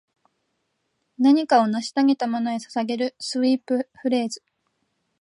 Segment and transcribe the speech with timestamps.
[1.19, 4.41] 何かを成し遂げたものへ捧げるスウィープフレーズ